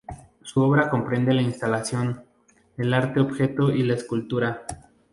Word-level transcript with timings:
Su 0.41 0.61
obra 0.63 0.89
comprende 0.89 1.31
la 1.31 1.43
instalación, 1.43 2.23
el 2.75 2.91
arte 2.91 3.19
objeto 3.19 3.69
y 3.69 3.83
la 3.83 3.93
escultura. 3.93 4.65